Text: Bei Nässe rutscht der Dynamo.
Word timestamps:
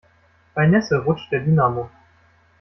Bei 0.55 0.65
Nässe 0.65 0.97
rutscht 1.03 1.31
der 1.31 1.41
Dynamo. 1.41 1.87